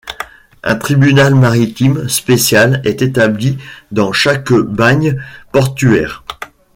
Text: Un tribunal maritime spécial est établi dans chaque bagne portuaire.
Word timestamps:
Un 0.63 0.77
tribunal 0.77 1.35
maritime 1.35 2.09
spécial 2.09 2.81
est 2.85 3.03
établi 3.03 3.59
dans 3.91 4.11
chaque 4.11 4.51
bagne 4.51 5.21
portuaire. 5.51 6.23